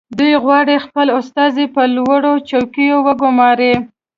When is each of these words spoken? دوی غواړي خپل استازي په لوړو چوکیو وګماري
دوی 0.19 0.33
غواړي 0.43 0.75
خپل 0.85 1.07
استازي 1.19 1.65
په 1.75 1.81
لوړو 1.95 2.33
چوکیو 2.49 2.97
وګماري 3.07 3.73